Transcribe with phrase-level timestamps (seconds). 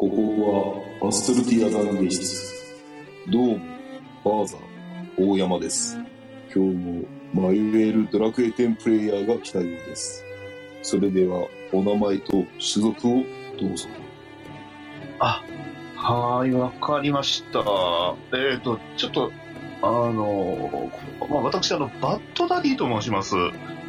[0.00, 2.74] ここはアストルティア懺悔室。
[3.28, 3.58] どうも、
[4.22, 5.98] ファーザー、大山です。
[6.54, 10.24] 今日もマイウェールドラクエ10プレイヤーが来たようです。
[10.80, 13.24] それでは、お名前と種族を
[13.60, 13.88] どうぞ。
[15.18, 15.44] あ、
[15.96, 17.60] はーい、わかりました。
[18.32, 19.30] えっ、と、ちょっと、
[19.82, 20.90] あの、
[21.28, 23.36] まあ、私、あの、バッドダディと申します。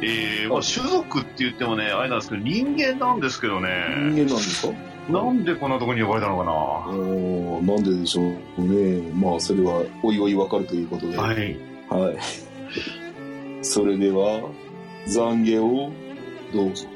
[0.02, 4.91] えー、まあ、種族って言ってもね、あれなんですけど、人間なんですけど人ね、間なんですか？
[5.08, 9.02] なんでこんなとこに呼ばれたのかななんででしょうね。
[9.12, 11.16] まあ、それは、おいおいわかるということで。
[11.16, 11.24] は。
[11.24, 11.56] はいい。
[13.62, 14.48] それでは、
[15.06, 15.90] 懺悔を
[16.52, 16.86] どうぞ。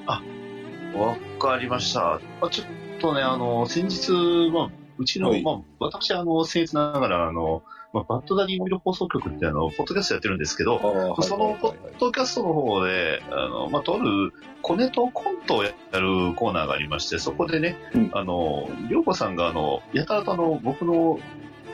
[0.97, 2.21] わかりました。
[2.41, 2.67] あちょっ
[3.01, 4.13] とね、あの、先日、
[4.53, 7.63] まあ、うちの、はいまあ、私、あの、僭越ながら、あの、
[7.97, 10.79] まあ、バッドダディモビル放送局って、あの、ポッドキャストやってるんですけど、
[11.23, 18.11] そのポッドキャストの方で、あの、まあ、とあるコネとコントをやるコーナーがありまして、そこでね、うん。
[18.13, 21.19] あの、りょうこさんが、あの、やたらとあの、僕の、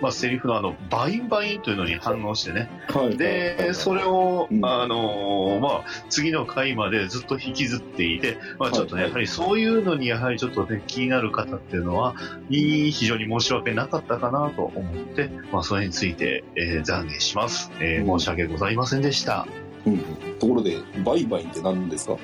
[0.03, 2.69] まあ、セリフのあの、バインバインというのに反応してね。
[2.89, 12.15] はいで、それを、うんあの、まあ、次の回までずっと引きずっていて、まあ、ちょっとね、はいやはりそういうのに、やはりちょっとね、気になる方っていうのは、
[12.51, 17.71] 非常に申し訳なかったかなと思って、まあ、それについて、えー懺悔します。
[17.81, 19.47] えーうん申し訳ございませんでした。
[19.87, 19.99] うん
[20.41, 22.17] ところで、バイバイって何ですか？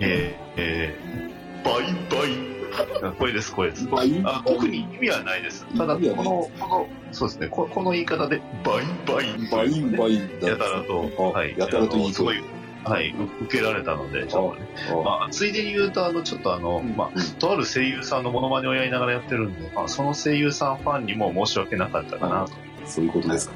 [0.00, 2.53] えーえーバイバイ。
[3.02, 3.88] あこれです、これです。
[4.24, 5.66] あ特に意味はないです。
[5.76, 9.26] ただ、この、この、そうですね、ここの言い方で、バイバイ。
[9.50, 11.54] バインバインだやたらと、あはい。
[11.56, 12.42] やたらとすごい、
[12.84, 14.68] はい、う受けられたので、ちょっとね。
[14.90, 22.52] あまあ、ついでに言うと、あの、ちょっとあの、まあ、とある声優さんのモノマネをやりながらやってるんで、まあ、その声優さんファンにも申し訳なかったかなと。
[22.86, 23.54] そういうことですか。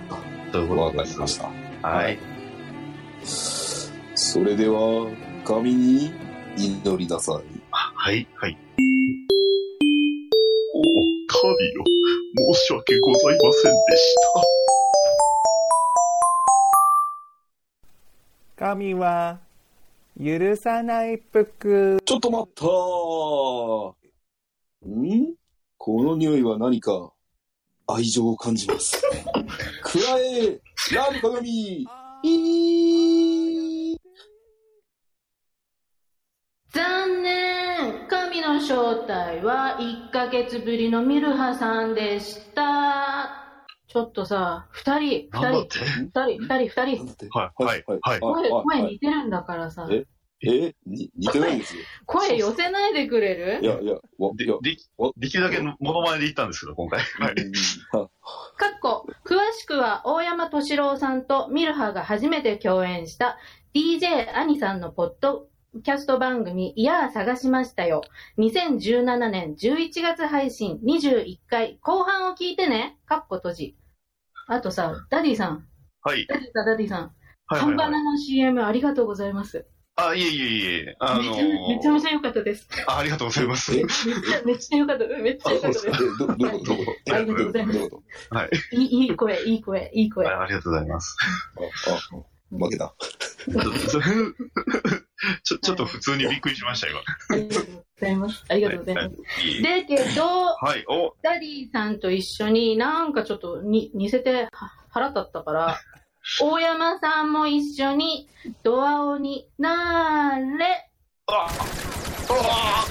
[0.52, 1.12] というこわとです。
[1.12, 1.36] かりまし
[1.82, 1.88] た。
[1.88, 2.18] はい。
[4.14, 5.10] それでは、
[5.44, 6.12] 神に
[6.56, 7.57] 祈りなさい。
[8.08, 8.56] はい、はい。
[10.74, 10.80] お、
[11.26, 11.84] 神よ。
[12.54, 14.14] 申し訳ございませんでし
[18.56, 18.64] た。
[18.64, 19.40] 神は
[20.18, 21.98] 許さないぷく。
[22.02, 22.64] ちょっと待った
[24.88, 25.34] ん？
[25.76, 27.12] この匂いは何か
[27.86, 29.02] 愛情を感じます。
[29.82, 30.58] くらえ
[30.94, 33.98] ラブ鏡いー
[36.70, 43.64] 残念神の正体は1ヶ月ぶりのミルハさんでした。
[43.86, 45.78] ちょっとさ、二人、二人、て？
[45.78, 48.20] 二人、二人、二人、はい、はい、はい。
[48.20, 50.04] 声、はい声似てるんだからさ、え？
[50.42, 50.74] え？
[50.84, 51.82] に似てないですよ。
[52.04, 53.60] 声寄せないでくれる？
[53.62, 57.00] いやいや、わ、いでや、でわできるだけのモノマネで言ったんですけど、今回。
[57.00, 57.34] はい。
[57.90, 58.08] かっ
[58.82, 63.38] こ、詳しくは大山敏郎さんとミルハが初めて共演した
[63.72, 65.48] DJ アニさんのポッド
[65.84, 68.00] キャスト番組、いやー探しましたよ。
[68.38, 72.96] 2017年11月配信21回後半を聞いてね。
[73.04, 73.76] かっこ閉じ。
[74.46, 75.66] あとさ、ダディさん。
[76.02, 76.26] はい。
[76.26, 77.12] ダディさん、ダディさん。
[77.46, 77.74] はい、カはいはい。
[77.74, 79.66] ンバナの CM ありがとうございます。
[79.96, 80.96] あ、いえいえいえ。
[81.00, 82.66] あのめちゃめちゃめちゃ良かったです。
[82.86, 83.78] あありがとうございます。
[83.78, 83.84] え
[84.46, 85.06] めっちゃ良かった。
[85.06, 85.90] めっちゃ良かったです。
[87.12, 87.80] ありがとうございます
[88.30, 88.50] はい。
[88.72, 90.26] いい、いい声、いい声、いい声。
[90.26, 91.14] あありがとうございます。
[91.84, 92.94] とあ、あ、負けた。
[95.42, 97.00] ちょ、ちょっと普通にびっくりしました、今。
[97.30, 98.44] ありがとうございます。
[98.48, 99.46] ありがとうございます。
[99.46, 105.80] いいでけど、はい、お、ダディさんと一緒になんかちょっとに似せては腹立ったから、
[106.40, 108.28] 大山さんも一緒に
[108.62, 110.90] ドアオになーれ。
[111.26, 111.48] あ、あ、
[112.34, 112.86] あ、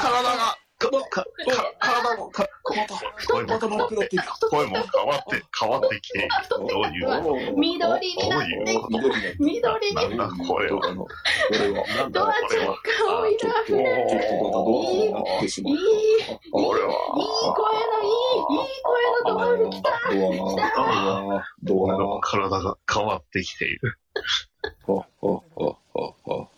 [0.00, 4.16] 体が、か、か、か、体も、か、真っ暗って。
[4.48, 6.28] 声も変わって、変わってきている。
[6.50, 10.96] どういう、 緑になっどういうて、緑に緑に、なんだこれはこれ
[12.60, 12.74] は。
[13.28, 13.48] いいい、いいた。
[16.50, 16.94] これは。
[17.54, 19.90] 声のいい、いい声のドアに来た。
[20.10, 20.56] ドア、ド
[21.36, 23.98] ア、ドア、俺の体が変わってきている。
[24.88, 26.48] あ、あ、あ、あ、あ。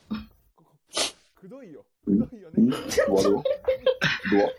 [1.41, 1.86] くどいよ。
[2.11, 2.63] んくどいよね。
[2.65, 2.73] ん？
[2.73, 3.45] 終わるよ。
[4.39, 4.53] ド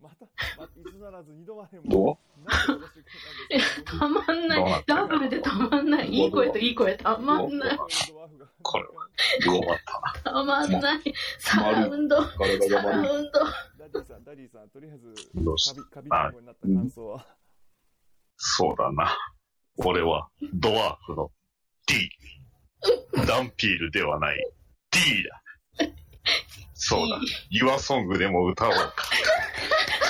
[0.00, 0.26] また、
[0.58, 2.18] また、いつならず二度までア、
[3.84, 4.84] たまんない。
[4.86, 6.08] ダブルでたまんない。
[6.08, 7.78] いい声といい声たまんない。
[8.62, 9.08] これはア、
[9.44, 9.78] ド困っ
[10.22, 10.30] た？
[10.30, 11.00] たまんない。
[11.38, 12.36] サウンド、サ。
[12.36, 13.40] ウンド。
[13.78, 17.26] ダディさん、ダディさん、とりあえず、どうしカビ、カビ団子になった感想は？
[18.36, 19.16] そうだな。
[19.76, 21.30] 俺は、ドワーフの
[21.86, 22.10] D。
[23.26, 24.52] ダンピールではない
[24.90, 25.42] D だ。
[26.74, 27.20] そうだ。
[27.50, 28.94] ユアソングでも歌おうか。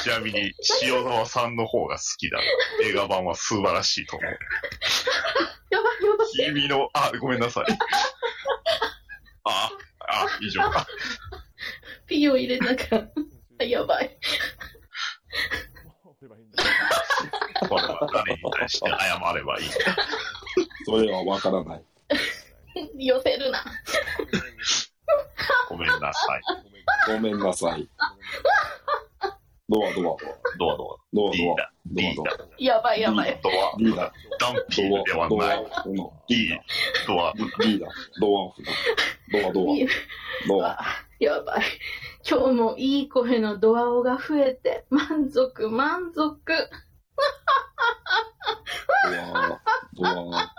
[0.02, 2.38] ちなみに、塩沢さんの方が好きだ。
[2.84, 4.38] 映画版は素晴らしいと思う。
[5.70, 6.28] やばいやばい。
[6.54, 7.64] 君の、あ、ごめんなさい。
[9.44, 10.86] あ、あ、以上か。
[12.06, 13.12] ピ D を入れなかっ
[13.58, 13.64] た。
[13.64, 14.18] やばい。
[17.68, 19.66] これは誰に対して謝ればいい。
[20.86, 21.84] それはわからない。
[22.98, 23.64] 寄せるな。
[26.00, 26.42] ごめんなさい。
[27.12, 27.88] ごめんなさい。
[29.68, 30.16] ドアドア。
[30.58, 30.96] ドアドア。
[31.12, 31.56] ドアドア。
[31.56, 31.72] だ。
[31.86, 32.48] ドアドアだ。
[32.58, 33.40] やばいやばい。
[33.42, 33.52] ドア。
[33.78, 34.12] D だ。
[34.40, 35.56] ダンピールでない。
[35.56, 35.82] ア。
[35.86, 35.94] うん
[36.26, 36.58] D。
[37.06, 37.32] ドア。
[37.60, 37.86] D だ。
[38.20, 38.72] ドアオフだ。
[39.32, 39.64] ドアドア。
[40.48, 40.80] ドア。
[40.80, 40.84] あ
[41.20, 41.62] やばい。
[42.28, 46.40] 今日もいい声のドアオが増えて、満足満足。
[49.04, 49.60] ドア。
[49.94, 50.06] ド
[50.36, 50.54] ア。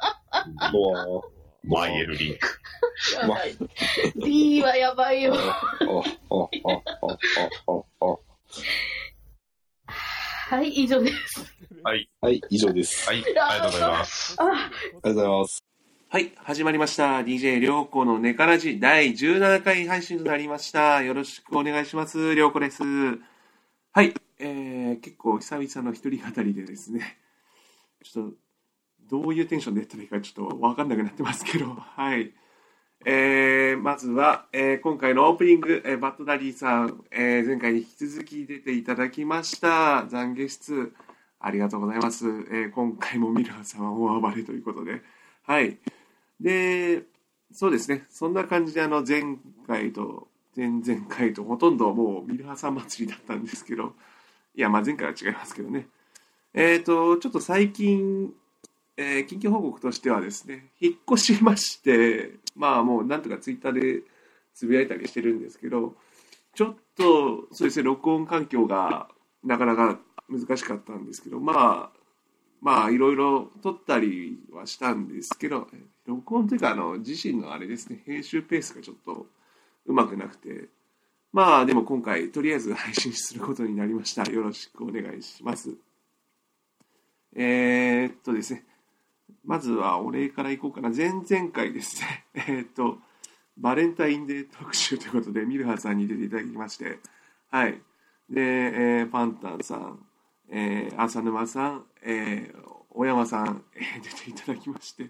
[0.71, 1.41] ドア。
[1.63, 2.60] マイエルリンク。
[3.21, 3.55] やばい。
[4.15, 5.33] D はやばいよ。
[10.49, 11.53] はい、以上です。
[11.83, 12.09] はい。
[12.19, 13.07] はい、以上です。
[13.07, 13.23] はい。
[13.23, 14.35] ありがとうございます。
[14.37, 15.63] あありがとうございます。
[16.09, 17.21] はい、始まりました。
[17.21, 21.01] DJ りょうこのネカラジ第17回配信となりました。
[21.03, 22.35] よろしくお願いします。
[22.35, 22.83] りょうこです。
[22.83, 27.17] はい、えー、結構久々の一人語りでですね、
[28.03, 28.35] ちょっと、
[29.09, 32.33] どういうテンションでやったらいいかちょっとわかんなくなってますけど、はい。
[33.03, 40.05] えー、まずは、えー今回のオープニング、えーバッドダディさん、えー前回に引き続き出ていただきました。
[40.11, 40.93] 懺悔室、
[41.39, 42.27] ありがとうございます。
[42.27, 45.01] えー今回もミルハさんは大暴れということで、
[45.47, 45.79] はい。
[46.39, 47.03] で、
[47.51, 49.23] そうですね、そんな感じで、あの、前
[49.67, 53.95] 回と前々回とほとんどもうミルハさん祭りだったんですけど、
[54.53, 55.87] いや、まあ前回は違いますけどね。
[56.53, 58.31] えっ、と、ちょっと最近、
[59.01, 64.03] えー緊急報告としてはですね、引っ越しまして、まあもうなんとかツイッターで
[64.53, 65.95] つぶやいたりしてるんですけど、
[66.53, 69.07] ちょっと、そうですね、録音環境が
[69.43, 69.99] なかなか
[70.29, 71.89] 難しかったんですけど、まあ、
[72.61, 75.67] まあいろいろ撮ったりはしたんですけど、
[76.05, 79.25] 録音というかあの自身のあれですね、編集ペースがちょっと
[79.87, 80.69] うまくなくて、
[81.33, 84.29] まあでも今回とりあえず配信することになりました。
[84.31, 85.73] よろしくお願いします。
[87.33, 88.65] えー、っとですね、
[89.43, 90.89] まずはお礼からいこうかな。
[90.89, 92.99] 前々回ですね、 えっと、
[93.57, 96.99] バレンタインデー特集ということで、ミルハさんに出ていただきまして、
[97.49, 97.81] はい。
[98.29, 100.05] で、えーパンタンさん、
[100.49, 105.09] えー浅沼さん、えー小山さん、えー出ていただきまして、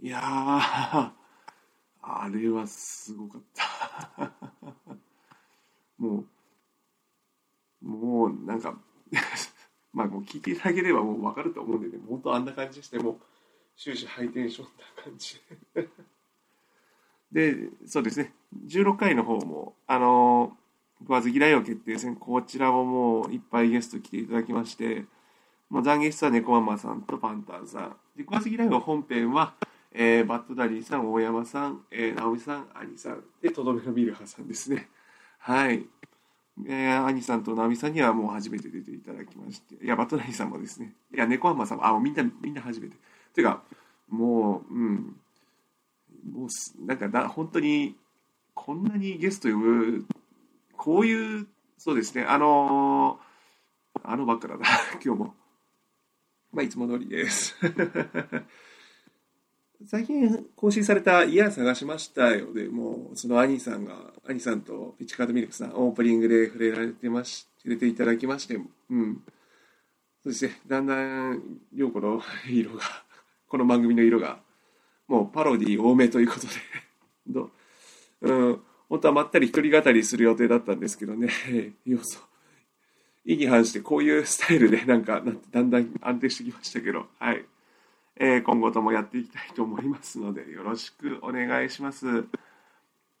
[0.00, 1.12] いやー、
[2.00, 4.32] あれはすごかった。
[5.98, 6.24] も
[7.82, 8.78] う、もうなんか、
[9.92, 13.20] まあもう聞いていただければもう分かると思うんでね、本当あんな感じして、もう
[13.78, 15.40] 終始ハイテンションな感じ
[17.30, 17.54] で。
[17.86, 18.32] そうですね、
[18.66, 20.56] 16回の方も、あの、
[21.00, 25.04] 食わず嫌いを決定戦、こちらももういっぱいゲスト来ていただきまして、
[25.70, 27.96] もう懺悔室は猫ママさんとパンタンさん。
[28.16, 29.54] で、食わず嫌いを本編は、
[29.92, 34.88] えーバッドダディさん、大山さん、えー、直美さん、兄さん、で、とどめのミルハさんですね。
[35.38, 35.86] はい。
[36.66, 42.96] えー、兄さんと直美さんにはもう初めて出ていただきまして、いや、バッドダディさんもですね、いや、猫ママさんも、あ、みんな、みんな初めて。
[43.34, 43.62] てか、
[44.08, 45.16] もう、うん、
[46.32, 47.96] もう、なんかだ、本当に、
[48.54, 50.06] こんなにゲスト呼ぶ、
[50.76, 51.46] こういう、
[51.76, 53.20] そうですね、あの
[54.02, 54.66] あのばっかだな、
[55.04, 55.34] 今日も。
[56.52, 57.56] まあ、いつも通りです。
[59.86, 69.22] 最近更新された「イヤー探しましたよ」でもうその兄さんが兄さんとピッチカートミルクさんオープニングで触れられてまし触れていただきましてうん。
[70.24, 72.82] そしてだんだん涼子の 色が
[73.48, 74.38] この番組の色が
[75.06, 76.48] もうパロディ多めということで
[77.26, 77.50] ど
[78.22, 78.32] う？
[78.52, 81.28] ん本当はまったり一人語りする予定だったんですけどね
[81.84, 82.20] 要素
[83.24, 87.44] 意に反してこういうスタイルでなんかなってだんだん安定してきましたけどはい
[88.16, 92.24] えー今後ともやっていきたいと思いますので、よろしくお願いします。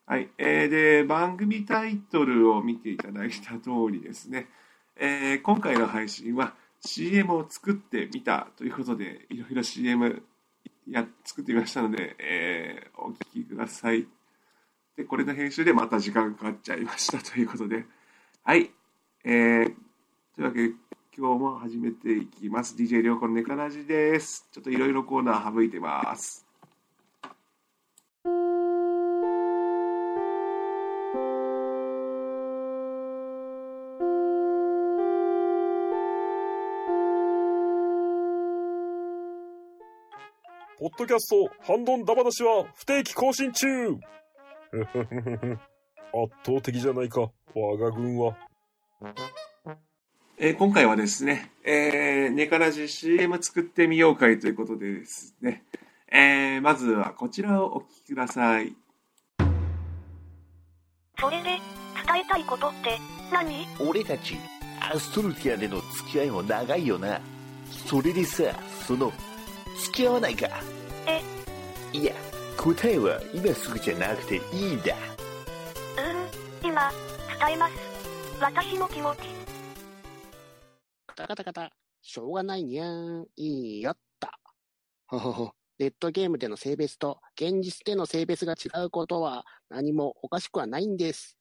[0.06, 0.28] はい。
[0.38, 4.48] えーで、番組タイトルを見ていただいた通りですね、
[4.96, 10.22] えー今回の配信は CM を作ってみたということで、いろいろ CM
[10.88, 14.06] や作ってみましたので、えーお聞きください。
[14.96, 17.84] で、これの編集でまた時間かかっちゃいましたということで、
[18.44, 18.70] はい。
[19.24, 19.74] えー
[20.34, 20.74] というわけで、
[21.16, 22.76] 今日も始めていきます。
[22.76, 24.46] DJ りょうこのネカラジです。
[24.52, 26.47] ちょっといろいろコーナー省いてます。
[40.78, 43.98] ポッドキャスト、ハンドンダ話は不定期更新中 圧
[46.44, 48.36] 倒的じゃないか、我が軍は。
[50.38, 55.64] えー今回はですね、えー、ネカラジ CM 作ってみよう会ということでですね、
[56.12, 58.76] えーまずはこちらをお聞きください。
[61.18, 61.60] それで、伝
[62.20, 62.98] えたいことって
[63.32, 63.66] 何？
[63.80, 64.36] 俺たち
[64.80, 67.20] アストルティアでの付き合いも長いよな
[67.68, 68.44] それでさ
[68.86, 69.12] その
[69.78, 70.48] 付き合わないか
[71.06, 71.22] え
[71.96, 72.12] いや
[72.56, 74.94] 答えは今すぐじゃなくていいんだ
[76.62, 76.90] うん今
[77.40, 77.74] 伝えます
[78.40, 79.18] 私の気持ち
[81.06, 81.72] カタカタカタ。
[82.02, 83.26] しょうがないにゃーん。
[83.36, 84.38] いいよった。
[85.08, 85.50] ほほほ。
[85.78, 91.36] ネットゲームでの性別と現実での性別が違うことは何もおかしくはないんです。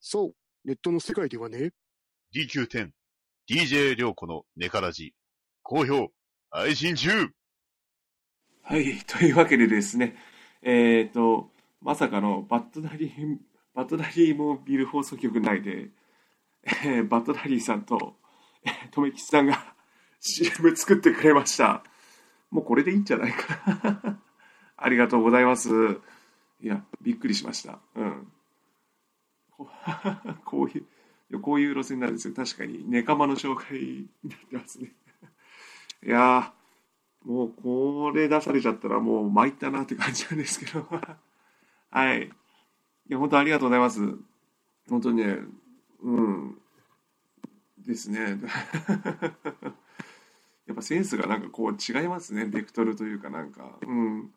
[0.00, 0.34] そう。
[0.64, 1.72] ネットの世界ではね。
[2.34, 2.90] DQ10、
[3.48, 5.14] DJ 涼子のネカラジ、
[5.62, 6.08] 好評、
[6.50, 7.30] 配信中
[8.68, 10.16] はい、というわけでですね、
[10.60, 13.36] えっ、と、まさかのバットダリー、
[13.76, 15.90] バットダリーモビル放送局内で、
[16.64, 18.16] えーバットダリーさんと、
[18.64, 19.76] えー、とめきちさんが
[20.18, 21.84] CM 作ってくれました。
[22.50, 24.20] もうこれでいいんじゃないかな。
[24.76, 25.70] ありがとうございます。
[26.60, 27.78] いや、びっくりしました。
[27.94, 28.32] うん。
[30.44, 30.84] こうい
[31.30, 32.34] う、こういう路線なんですよ。
[32.34, 34.92] 確かに、ネカマの紹介になってますね。
[36.04, 36.65] いやー、
[37.26, 40.86] もうこれ出されちゃったらもう参ったなって感じなんですけど。
[41.90, 42.26] はい。
[42.26, 42.30] い
[43.08, 44.00] や、本当ありがとうございます。
[44.88, 45.38] 本当にね、
[46.02, 46.58] うん。
[47.84, 48.38] ですね。
[50.66, 52.44] やっぱセンスがなんかこう違いますね。
[52.46, 53.76] ベクトルというかなんか。
[53.82, 54.32] うん。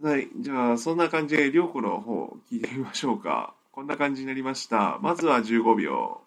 [0.00, 0.28] はい。
[0.36, 3.54] じゃあ、そんな感じで、りょうこの方聞いてみましょうか。
[3.72, 4.98] こんな感じになりました。
[5.00, 6.20] まずは15秒。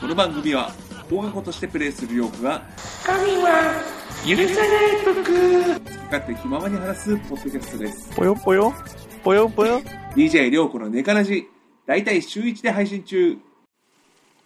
[0.00, 0.70] この番組は、
[1.10, 2.62] 放課後としてプレイするりょうこが、
[3.04, 8.10] 神は許さない僕好き勝手気ままに話すポッドキャストです。
[8.14, 8.74] ぽよぽよ？
[9.22, 9.48] ぽよ？
[9.48, 9.80] ぽよ
[10.14, 11.46] ？DJ りょうこのネカラジ、
[11.86, 13.38] だいたい週1で配信中。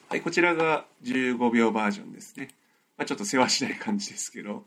[0.09, 2.49] はい、こちらが15秒バージョンですね。
[2.99, 4.65] まあ、ちょっと世話しない感じですけど。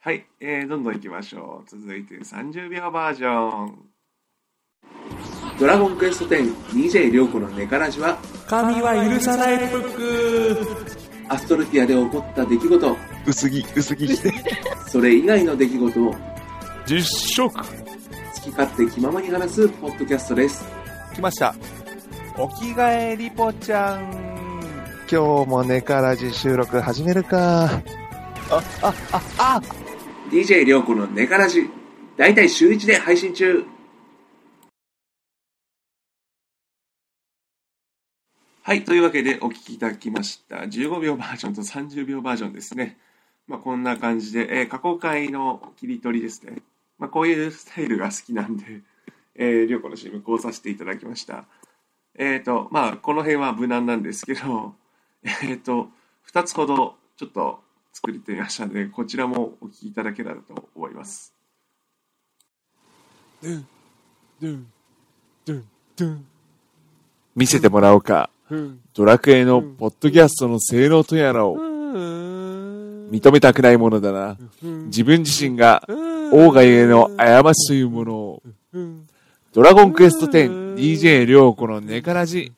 [0.00, 1.70] はい、えー、どんどん行きましょう。
[1.70, 3.78] 続いて30秒バージョン。
[5.60, 8.18] ドラゴンクエスト10 DJ りょうこのネカラジは、
[8.48, 10.86] 神は許さないブック
[11.28, 12.96] アストルティアで起こった出来事、
[13.26, 14.32] 薄着、薄着して。
[14.88, 16.14] それ以外の出来事を
[16.86, 17.62] 実食好
[18.42, 20.64] き勝手気ままに話すポッドキャストです。
[21.14, 21.54] 来ました
[22.36, 24.32] お着替えリポちゃん
[25.10, 27.64] 今日もネカラジ収録始めるか。
[27.64, 29.60] あ、あ、あ、あ
[30.30, 31.68] DJ りょうこのネカラジ、
[32.16, 33.64] だいたい週1で配信中。
[38.62, 40.56] はい、というわけでお聞きいただきました。
[40.60, 42.96] 15秒バージョンと30秒バージョンですね。
[43.52, 46.62] まあこんな感じで、えー過去回の切り取りですね。
[46.98, 48.80] まあこういうスタイルが好きなんで、
[49.34, 51.44] えー、りょうこの CM こうさせていただきました。
[52.18, 54.74] えっ、と、まあこの辺は無難なんですけど、
[55.44, 55.90] えっ、と、
[56.32, 61.34] 2つほどちょっと作りてみましたので、こちらもお聞きいただけたらと思います。
[63.42, 63.66] ドゥン
[64.40, 64.66] ドゥン
[65.44, 65.64] ドゥン
[65.96, 66.26] ドゥン
[67.36, 68.30] 見せてもらおうか
[68.94, 71.71] ドラクエのポッドキャストの性能とやらを
[73.12, 74.38] 認めたくないものだな。
[74.62, 75.84] 自分自身が
[76.32, 78.42] 王がゆえの過ちというものを。
[79.52, 82.52] ドラゴンクエスト 10DJ りょうこのネカラジ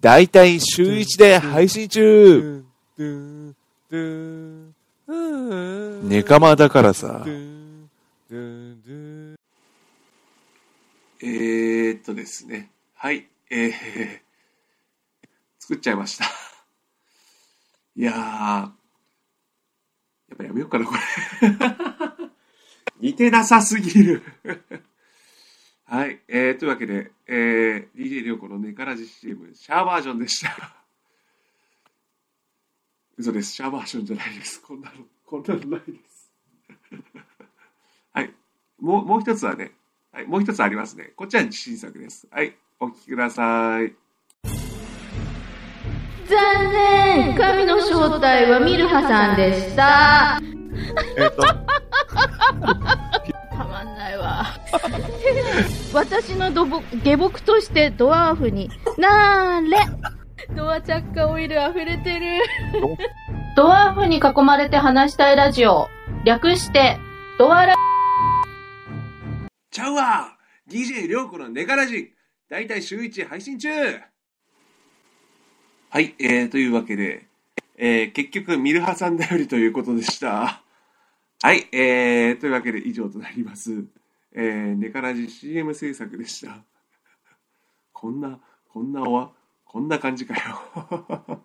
[0.00, 2.64] だいたい週1で配信中。
[6.02, 7.24] ネカマだからさ。
[11.24, 12.72] えー、っとですね。
[12.94, 13.28] はい。
[13.50, 13.70] えー、
[15.60, 16.24] 作っちゃいました。
[17.94, 18.81] いやー。
[20.32, 21.00] やっぱやめようかな、これ。
[23.10, 24.22] 似てなさすぎる。
[25.84, 26.22] はい。
[26.26, 30.74] えー、というわけで、えー、DJ りょうこのネカラジ CM、シャーバージョンでした。
[33.18, 33.52] 嘘です。
[33.52, 34.62] シャーバージョンじゃないです。
[34.62, 36.32] こんなの、こんなのないです。
[38.14, 38.34] はい。
[38.78, 39.72] もう、もう一つはね、
[40.12, 41.12] はい、もう一つありますね。
[41.14, 42.26] こっちは自信作です。
[42.30, 44.01] はい、お聞きください。
[46.28, 47.36] 残念。
[47.36, 50.40] 神の正体はミルハさんでした。
[51.16, 51.42] えっと、
[53.50, 54.46] たまんないわ。
[55.92, 59.78] 私の土木下僕としてドワーフになーれ。
[60.54, 62.42] ドアチャッカオイル溢れてる。
[63.56, 65.88] ドワーフに囲まれて話したいラジオ。
[66.24, 66.98] 略して
[67.38, 67.74] ドアラ。
[69.70, 70.36] ちゃうわ
[70.68, 72.12] !DJ りょうこのネガラジ。
[72.48, 73.68] だいたい週1配信中
[75.92, 77.26] はい、えー、というわけで、
[77.76, 80.62] えー、結局、ミルハさん頼りということでした。
[81.42, 83.84] はい、えー、というわけで以上となります。
[84.32, 86.64] えー、ネカラジ CM 制作でした。
[87.92, 89.32] こんな、こんなおわ、
[89.66, 91.42] こんな感じかよ。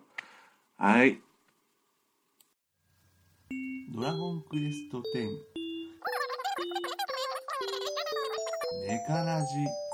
[0.78, 1.20] はい。
[3.92, 5.28] ドラゴンクエスト10
[8.86, 9.87] ネカラジ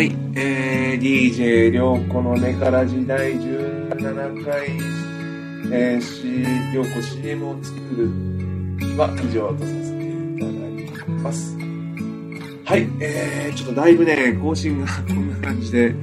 [0.00, 4.70] はい、えー、DJ りょうこのネカラジ第17回、
[5.70, 6.22] えー、し、
[6.72, 8.08] りょうこ CM を作る
[8.96, 11.54] は以上とさせていただきます。
[12.64, 15.94] はい、えー、ちょっとだいぶね、更新がこんな感じで、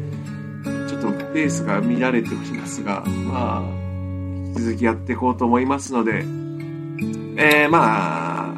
[0.88, 3.70] ちょっとペースが乱れておりますが、まあ、
[4.50, 8.58] 引き続きやっていこうと思いますので、えー、まあ、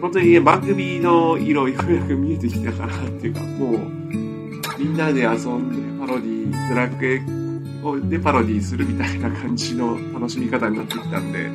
[0.00, 4.21] 本当にね、番組の色、ようやく見えてきたかなっていうか、もう、
[4.82, 7.22] みんなで遊んでパロディ、ドラクエ
[7.84, 11.48] をでパロディするみたいな感じの楽しみ方になってきたんで、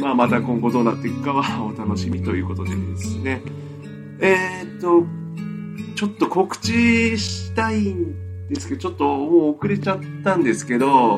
[0.00, 3.42] まあまた今後どうなっていくかはお楽しみということでですね。
[4.20, 5.04] えー、っと、
[5.96, 11.16] ちょっと告知したいんですけど、ちょっともう遅れちゃったんですけど、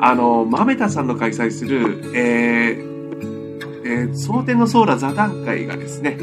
[0.00, 6.16] あの、まめたさんの開催する、えー、えー、蒼天のソーラ座談会がですね、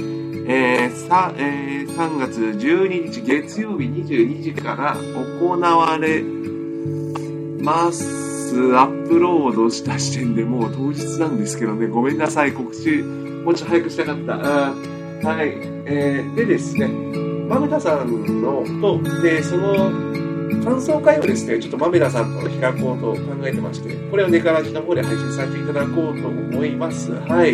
[0.45, 6.23] えーさえー3月12日月曜日22時から行われ
[7.62, 8.53] ます。
[8.75, 14.33] アップロードした時点でもう当日なんですけどね、ごめんなさい、告知もうちょっと早くしたかった。
[14.33, 14.73] あ
[15.23, 15.50] はい。
[15.85, 16.88] えーでですね、
[17.47, 19.91] マメタさんのと、で、その
[20.63, 27.12] 感想会をですね、ちょっとマメタさんと開こうと考えてまして、これをネカラジの方で配信させていただこうと思います。
[27.12, 27.53] はい。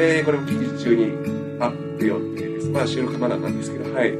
[0.00, 1.29] えーこれも近日中に
[1.60, 2.68] アップ予定です。
[2.70, 4.12] まあ収録まだなんですけど、はい。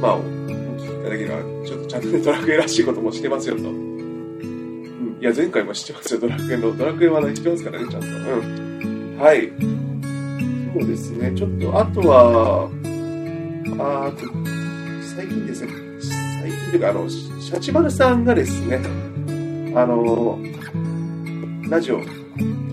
[0.00, 3.62] まあ、お聞きいただければ、ちょっとちゃんとねドラクエらしいこともしてますよと。
[3.62, 5.18] うん。
[5.20, 6.76] いや、前回も知ってますよ、ドラクエの。
[6.76, 8.06] ドラクエ話題してますからね、ちゃんと。
[8.06, 9.16] うん。
[9.18, 9.50] はい。
[10.74, 12.70] そうですね、ちょっと、あとは、
[13.78, 14.26] あと、
[15.16, 15.72] 最近ですね、
[16.40, 18.78] 最近というか、あの、シャチマルさんがですね、
[19.74, 20.38] あの、
[21.70, 22.00] ラジオ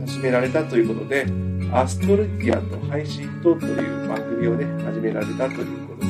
[0.06, 1.26] 始められたということで、
[1.74, 6.06] アストルティアと配信とという番組をね、始められたということ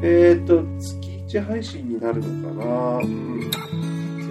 [0.00, 2.98] で、えっ、と、月1配信になるのかな？
[2.98, 3.50] うん。
[3.52, 3.58] そ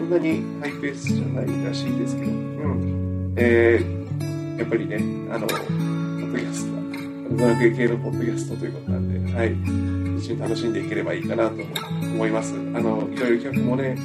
[0.03, 3.33] んなにハイペースじゃないらしいですけど、うん。
[3.35, 4.95] えー、やっぱりね、
[5.33, 9.51] あの、ポッドキャスト、ドラクエ系のポッドキャストということなんで、はい。
[10.17, 11.61] 一緒に楽しんでいければいいかなと
[12.03, 12.53] 思います。
[12.53, 13.95] あの、いろいろ企画もね、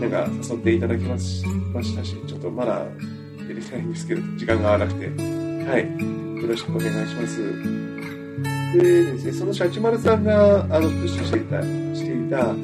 [0.00, 2.86] なんか誘っていただきましましたし、ちょっとまだ
[3.48, 5.37] 出れてないんですけど、時間が合わなくて、
[5.68, 5.82] はい。
[6.40, 7.42] よろしくお願いします。
[8.72, 11.62] でですね、そのシャチマルさんがあのプッシュしていた、
[11.94, 12.54] していた、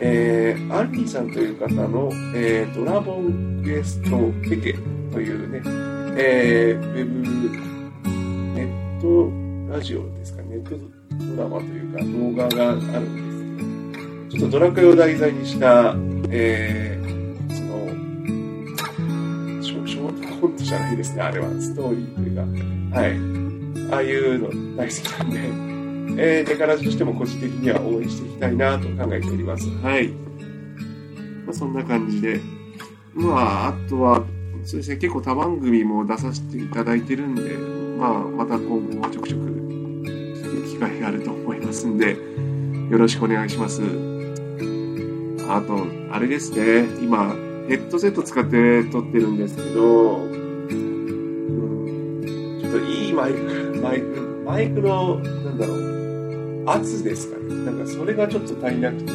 [0.00, 4.16] えー、アンリーさんという方の、えー、ドラゴンクエスト
[4.48, 4.72] ペケ
[5.12, 5.60] というね、
[6.16, 7.20] えー、ウェブ、
[8.54, 10.70] ネットラジオですか、ネット
[11.36, 13.90] ドラマというか動画があるん
[14.30, 15.94] ですけど、ちょっとドラクエを題材にした、
[16.30, 16.83] えー、
[20.74, 21.48] じゃないですね、あれは。
[21.60, 23.92] ストーリーというか、はい。
[23.92, 25.30] ああいうの大好きなん
[26.16, 29.68] で、えー、デカラジとしても個人的には応援していきたいなと考えております。
[29.82, 30.08] はい。
[30.08, 32.40] まあ、そんな感じで。
[33.14, 34.24] まあ、あとは、
[34.64, 37.42] そうですね、結構他番組も出させていただいてるんで、
[37.98, 42.16] まあ、また今後もちょくちょく聞く機会があると思いますんで、
[42.90, 43.82] よろしくお願いします。
[45.48, 47.34] あと、あれですね、今、
[47.68, 50.43] ヘッドセット使って撮ってるんですけど、
[53.14, 57.54] マイク、マイク、マイクの、なんだろう、圧ですかね。
[57.64, 59.12] なんかそれがちょっと足りなくて、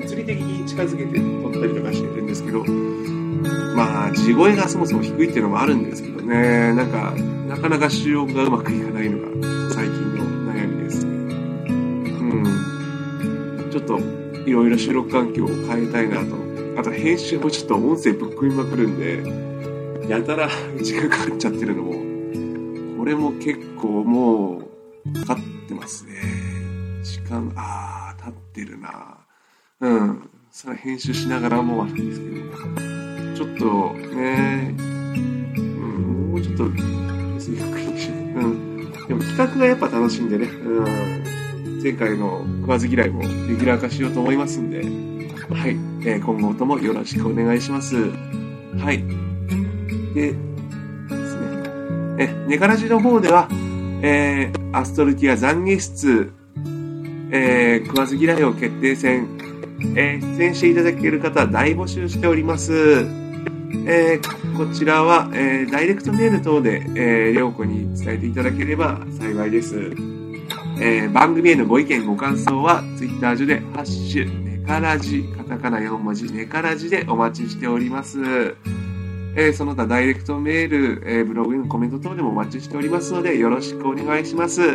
[0.00, 2.64] 物理的に近づけて撮ったりとかしてるんですけど、
[3.76, 7.14] まあ、地声がそもそも低いっていうのもあるんですけどね、なんか、
[7.48, 9.28] なかなか収録がうまくいかないのが
[9.72, 11.12] 最近の悩みですね。
[11.12, 11.16] う
[13.66, 13.70] ん。
[13.70, 13.98] ちょっと、
[14.46, 16.36] いろいろ収録環境を変えたいなと。
[16.78, 19.22] あと、編集もちょっと音声ぶっ込みまくるんで、
[20.08, 20.48] やたら
[20.82, 22.09] 時間かかっちゃってるのも、
[23.00, 24.58] これも結構も
[25.06, 26.12] う、かかってますね。
[27.02, 29.16] 時間、あー、経ってるな
[29.80, 30.30] うん。
[30.50, 38.92] それ編集しながらもあるんですけど、ちょっとね、うん、もうちょっと、別にゆっくりにしうん。
[39.08, 41.82] でも企画がやっぱ楽しいんでね、うん。
[41.82, 44.80] 前回の食わず嫌いもレギュラー化しようと思いますんで、
[45.48, 45.70] はい。
[46.06, 47.96] えー今後ともよろしくお願いします。
[47.96, 49.02] はい。
[50.12, 50.34] で、
[52.20, 53.48] え、ネガラジの方では、
[54.02, 56.32] えー、アストルティア懺悔室、
[57.32, 59.38] えー、食わず嫌いを決定戦、
[59.96, 63.06] えー出演していただける方大募集しております。
[63.86, 69.78] えーこちらは、えーダイレクトメール等で、えー、りょうこに伝えていただければ幸いです。
[70.78, 78.18] えー番組へのご意見ご感想は、ツイッター上で、ハッシュ、ネカラジ、カタカナ4文字、ネカラジでお待ちしております。
[79.36, 84.60] えーその他ダイレクトメール、えーブログへのコメント等でもお待ちしておりますので、よろしくお願いします。
[84.60, 84.66] は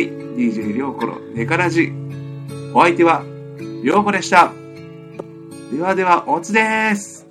[0.00, 1.92] い、DJ りょうこのネカラジ。
[2.74, 3.22] お相手は、
[3.82, 4.52] りょうこでした。
[5.72, 7.23] ではでは、おつです。